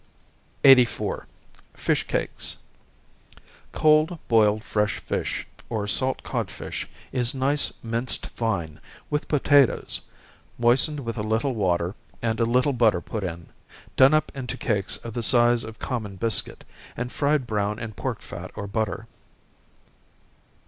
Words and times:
84. 0.63 1.27
Fish 1.75 2.07
Cakes. 2.07 2.57
Cold 3.71 4.17
boiled 4.27 4.63
fresh 4.63 4.97
fish, 4.97 5.45
or 5.69 5.85
salt 5.85 6.23
codfish, 6.23 6.87
is 7.11 7.35
nice 7.35 7.71
minced 7.83 8.25
fine, 8.25 8.79
with 9.11 9.27
potatoes, 9.27 10.01
moistened 10.57 11.01
with 11.01 11.19
a 11.19 11.21
little 11.21 11.53
water, 11.53 11.93
and 12.19 12.39
a 12.39 12.45
little 12.45 12.73
butter 12.73 12.99
put 12.99 13.23
in, 13.23 13.49
done 13.95 14.15
up 14.15 14.31
into 14.33 14.57
cakes 14.57 14.97
of 14.97 15.13
the 15.13 15.21
size 15.21 15.63
of 15.63 15.77
common 15.77 16.15
biscuit, 16.15 16.63
and 16.97 17.11
fried 17.11 17.45
brown 17.45 17.77
in 17.77 17.91
pork 17.93 18.23
fat 18.23 18.49
or 18.55 18.65
butter. 18.65 19.05